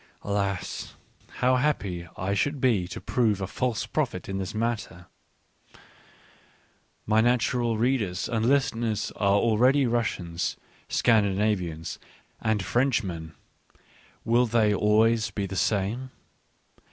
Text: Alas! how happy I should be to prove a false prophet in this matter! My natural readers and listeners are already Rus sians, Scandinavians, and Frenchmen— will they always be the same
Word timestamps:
Alas! 0.23 0.95
how 1.45 1.57
happy 1.57 2.07
I 2.17 2.33
should 2.33 2.59
be 2.59 2.87
to 2.87 2.99
prove 2.99 3.39
a 3.39 3.45
false 3.45 3.85
prophet 3.85 4.27
in 4.27 4.39
this 4.39 4.55
matter! 4.55 5.05
My 7.05 7.21
natural 7.21 7.77
readers 7.77 8.27
and 8.27 8.43
listeners 8.47 9.11
are 9.15 9.37
already 9.37 9.85
Rus 9.85 10.07
sians, 10.07 10.55
Scandinavians, 10.89 11.99
and 12.41 12.65
Frenchmen— 12.65 13.33
will 14.25 14.47
they 14.47 14.73
always 14.73 15.29
be 15.29 15.45
the 15.45 15.55
same 15.55 16.09